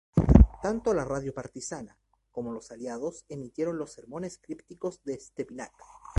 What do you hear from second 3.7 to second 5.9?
los sermones críticos de Stepinac.